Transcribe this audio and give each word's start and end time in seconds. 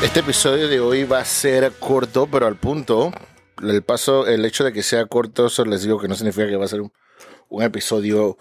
Este 0.00 0.20
episodio 0.20 0.68
de 0.68 0.78
hoy 0.78 1.02
va 1.02 1.18
a 1.18 1.24
ser 1.24 1.72
corto, 1.72 2.28
pero 2.30 2.46
al 2.46 2.54
punto. 2.54 3.10
El 3.60 3.82
paso, 3.82 4.28
el 4.28 4.44
hecho 4.44 4.62
de 4.62 4.72
que 4.72 4.84
sea 4.84 5.06
corto, 5.06 5.46
eso 5.46 5.64
les 5.64 5.82
digo 5.82 5.98
que 5.98 6.06
no 6.06 6.14
significa 6.14 6.46
que 6.46 6.54
va 6.54 6.66
a 6.66 6.68
ser 6.68 6.82
un, 6.82 6.92
episodio 7.62 8.36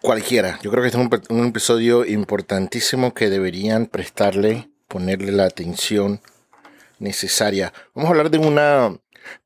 cualquiera. 0.00 0.60
Yo 0.62 0.70
creo 0.70 0.82
que 0.82 0.86
este 0.86 1.00
es 1.00 1.28
un, 1.30 1.46
episodio 1.46 2.04
importantísimo 2.04 3.12
que 3.12 3.28
deberían 3.28 3.86
prestarle, 3.86 4.70
ponerle 4.86 5.32
la 5.32 5.46
atención 5.46 6.20
necesaria. 7.00 7.72
Vamos 7.92 8.06
a 8.08 8.10
hablar 8.12 8.30
de 8.30 8.38
una 8.38 8.96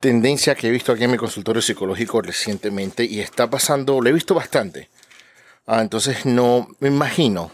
tendencia 0.00 0.54
que 0.54 0.68
he 0.68 0.70
visto 0.70 0.92
aquí 0.92 1.04
en 1.04 1.12
mi 1.12 1.16
consultorio 1.16 1.62
psicológico 1.62 2.20
recientemente 2.20 3.04
y 3.04 3.20
está 3.20 3.48
pasando, 3.48 4.02
lo 4.02 4.08
he 4.10 4.12
visto 4.12 4.34
bastante. 4.34 4.90
Ah, 5.64 5.80
entonces 5.80 6.26
no, 6.26 6.68
me 6.78 6.88
imagino, 6.88 7.50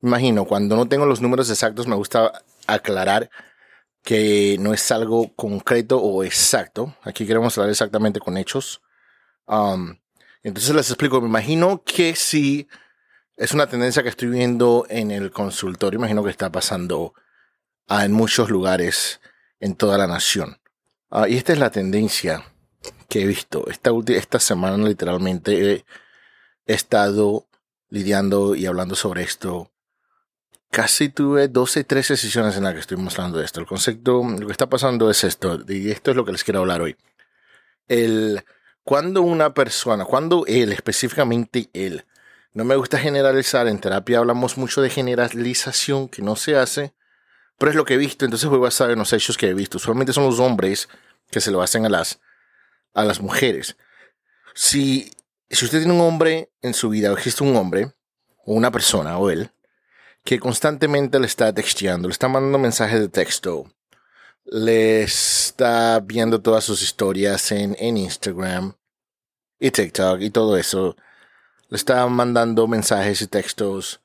me 0.00 0.10
imagino, 0.10 0.44
cuando 0.44 0.76
no 0.76 0.86
tengo 0.86 1.06
los 1.06 1.20
números 1.20 1.50
exactos 1.50 1.88
me 1.88 1.96
gusta 1.96 2.44
aclarar 2.68 3.30
que 4.02 4.56
no 4.60 4.72
es 4.72 4.90
algo 4.90 5.34
concreto 5.34 5.98
o 5.98 6.24
exacto. 6.24 6.94
Aquí 7.02 7.26
queremos 7.26 7.56
hablar 7.58 7.70
exactamente 7.70 8.20
con 8.20 8.36
hechos. 8.36 8.80
Um, 9.46 9.96
entonces 10.42 10.74
les 10.74 10.90
explico, 10.90 11.20
me 11.20 11.28
imagino 11.28 11.82
que 11.82 12.14
si 12.14 12.68
es 13.36 13.52
una 13.52 13.66
tendencia 13.66 14.02
que 14.02 14.08
estoy 14.08 14.28
viendo 14.28 14.86
en 14.88 15.10
el 15.10 15.30
consultorio, 15.30 15.98
imagino 15.98 16.24
que 16.24 16.30
está 16.30 16.50
pasando 16.50 17.14
en 17.88 18.12
muchos 18.12 18.50
lugares 18.50 19.20
en 19.60 19.74
toda 19.74 19.98
la 19.98 20.06
nación. 20.06 20.60
Ah, 21.10 21.28
y 21.28 21.36
esta 21.36 21.52
es 21.52 21.58
la 21.58 21.70
tendencia 21.70 22.44
que 23.08 23.22
he 23.22 23.26
visto. 23.26 23.68
Esta, 23.68 23.90
esta 24.08 24.40
semana 24.40 24.86
literalmente 24.86 25.72
he, 25.72 25.84
estado 26.66 27.46
lidiando 27.88 28.54
y 28.54 28.66
hablando 28.66 28.94
sobre 28.94 29.22
esto. 29.22 29.70
Casi 30.70 31.08
tuve 31.08 31.48
12, 31.48 31.84
13 31.84 32.16
sesiones 32.16 32.56
en 32.56 32.64
las 32.64 32.74
que 32.74 32.80
estoy 32.80 32.98
mostrando 32.98 33.40
esto. 33.42 33.60
El 33.60 33.66
concepto, 33.66 34.22
lo 34.22 34.46
que 34.46 34.52
está 34.52 34.68
pasando 34.68 35.10
es 35.10 35.24
esto, 35.24 35.60
y 35.68 35.90
esto 35.90 36.10
es 36.10 36.16
lo 36.16 36.24
que 36.24 36.32
les 36.32 36.44
quiero 36.44 36.60
hablar 36.60 36.82
hoy. 36.82 36.96
El, 37.88 38.44
cuando 38.84 39.22
una 39.22 39.54
persona, 39.54 40.04
cuando 40.04 40.44
él, 40.46 40.72
específicamente 40.72 41.70
él, 41.72 42.04
no 42.52 42.64
me 42.64 42.76
gusta 42.76 42.98
generalizar, 42.98 43.68
en 43.68 43.78
terapia 43.78 44.18
hablamos 44.18 44.58
mucho 44.58 44.82
de 44.82 44.90
generalización 44.90 46.08
que 46.08 46.22
no 46.22 46.36
se 46.36 46.56
hace, 46.56 46.94
pero 47.58 47.70
es 47.70 47.76
lo 47.76 47.84
que 47.84 47.94
he 47.94 47.98
visto, 47.98 48.24
entonces 48.24 48.48
voy 48.48 48.58
a 48.58 48.62
basar 48.62 48.90
en 48.90 48.98
los 48.98 49.12
hechos 49.12 49.36
que 49.36 49.48
he 49.48 49.54
visto. 49.54 49.78
Usualmente 49.78 50.12
son 50.12 50.24
los 50.24 50.38
hombres 50.38 50.88
que 51.30 51.40
se 51.40 51.50
lo 51.50 51.62
hacen 51.62 51.86
a 51.86 51.88
las, 51.88 52.20
a 52.94 53.04
las 53.04 53.20
mujeres. 53.20 53.76
Si, 54.54 55.10
si 55.50 55.64
usted 55.64 55.78
tiene 55.78 55.94
un 55.94 56.00
hombre 56.00 56.50
en 56.62 56.74
su 56.74 56.88
vida, 56.88 57.12
o 57.12 57.16
existe 57.16 57.44
un 57.44 57.56
hombre, 57.56 57.92
o 58.44 58.54
una 58.54 58.70
persona, 58.70 59.18
o 59.18 59.30
él, 59.30 59.50
que 60.28 60.38
constantemente 60.38 61.18
le 61.18 61.26
está 61.26 61.54
texteando, 61.54 62.06
le 62.06 62.12
está 62.12 62.28
mandando 62.28 62.58
mensajes 62.58 63.00
de 63.00 63.08
texto, 63.08 63.64
le 64.44 65.00
está 65.00 66.00
viendo 66.00 66.42
todas 66.42 66.64
sus 66.64 66.82
historias 66.82 67.50
en, 67.50 67.74
en 67.78 67.96
Instagram 67.96 68.74
y 69.58 69.70
TikTok 69.70 70.20
y 70.20 70.28
todo 70.28 70.58
eso, 70.58 70.96
le 71.70 71.76
está 71.76 72.06
mandando 72.08 72.68
mensajes 72.68 73.22
y 73.22 73.26
textos 73.26 74.02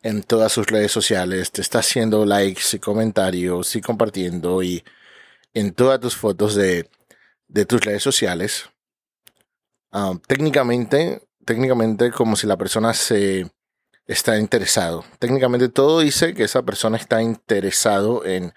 en 0.00 0.22
todas 0.22 0.52
sus 0.52 0.66
redes 0.68 0.90
sociales, 0.90 1.52
te 1.52 1.60
está 1.60 1.80
haciendo 1.80 2.24
likes 2.24 2.62
y 2.72 2.78
comentarios 2.78 3.76
y 3.76 3.82
compartiendo 3.82 4.62
y 4.62 4.82
en 5.52 5.74
todas 5.74 6.00
tus 6.00 6.16
fotos 6.16 6.54
de, 6.54 6.88
de 7.48 7.66
tus 7.66 7.82
redes 7.82 8.02
sociales. 8.02 8.70
Um, 9.92 10.18
técnicamente, 10.18 11.28
técnicamente 11.44 12.10
como 12.10 12.36
si 12.36 12.46
la 12.46 12.56
persona 12.56 12.94
se 12.94 13.52
está 14.06 14.38
interesado. 14.38 15.04
Técnicamente 15.18 15.68
todo 15.68 16.00
dice 16.00 16.34
que 16.34 16.44
esa 16.44 16.62
persona 16.62 16.96
está 16.96 17.22
interesado 17.22 18.24
en, 18.24 18.52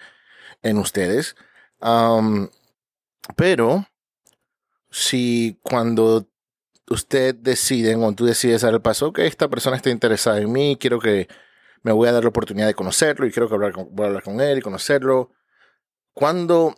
en 0.63 0.77
ustedes. 0.77 1.35
Pero 3.35 3.85
si 4.89 5.59
cuando 5.63 6.27
usted 6.89 7.35
decide, 7.35 7.95
o 7.95 8.13
tú 8.13 8.25
decides 8.25 8.61
dar 8.61 8.73
el 8.73 8.81
paso, 8.81 9.11
que 9.13 9.27
esta 9.27 9.47
persona 9.49 9.77
está 9.77 9.89
interesada 9.89 10.39
en 10.39 10.51
mí, 10.51 10.77
quiero 10.79 10.99
que 10.99 11.27
me 11.83 11.91
voy 11.91 12.07
a 12.07 12.11
dar 12.11 12.23
la 12.23 12.29
oportunidad 12.29 12.67
de 12.67 12.73
conocerlo 12.73 13.25
y 13.25 13.31
quiero 13.31 13.47
que 13.47 13.55
hablar 13.55 13.73
con, 13.73 13.89
hablar 13.97 14.23
con 14.23 14.41
él 14.41 14.57
y 14.57 14.61
conocerlo. 14.61 15.31
Cuando 16.13 16.75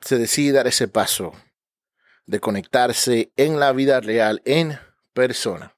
se 0.00 0.18
decide 0.18 0.52
dar 0.52 0.66
ese 0.66 0.88
paso 0.88 1.32
de 2.26 2.40
conectarse 2.40 3.32
en 3.36 3.60
la 3.60 3.72
vida 3.72 4.00
real, 4.00 4.42
en 4.44 4.78
persona, 5.12 5.76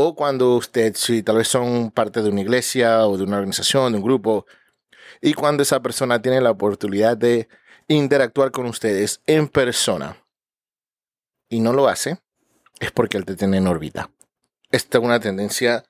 o 0.00 0.14
cuando 0.14 0.54
usted, 0.54 0.94
si 0.94 1.24
tal 1.24 1.38
vez 1.38 1.48
son 1.48 1.90
parte 1.90 2.22
de 2.22 2.28
una 2.28 2.40
iglesia 2.40 3.04
o 3.08 3.16
de 3.16 3.24
una 3.24 3.38
organización, 3.38 3.90
de 3.90 3.98
un 3.98 4.04
grupo, 4.04 4.46
y 5.20 5.34
cuando 5.34 5.64
esa 5.64 5.82
persona 5.82 6.22
tiene 6.22 6.40
la 6.40 6.52
oportunidad 6.52 7.16
de 7.16 7.48
interactuar 7.88 8.52
con 8.52 8.66
ustedes 8.66 9.20
en 9.26 9.48
persona 9.48 10.24
y 11.48 11.58
no 11.58 11.72
lo 11.72 11.88
hace, 11.88 12.20
es 12.78 12.92
porque 12.92 13.16
él 13.16 13.24
te 13.24 13.34
tiene 13.34 13.56
en 13.56 13.66
órbita. 13.66 14.08
Esta 14.70 14.98
es 14.98 15.04
una 15.04 15.18
tendencia 15.18 15.82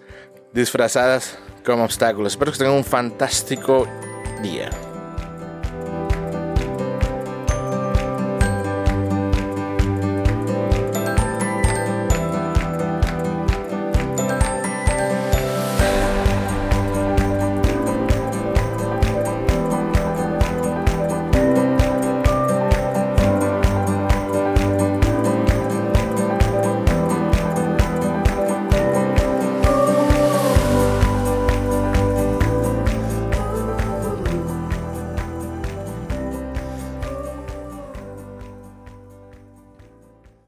disfrazadas 0.53 1.37
como 1.65 1.83
obstáculos. 1.83 2.31
Espero 2.31 2.53
que 2.53 2.59
tengan 2.59 2.75
un 2.75 2.85
fantástico 2.85 3.85
día. 4.41 4.69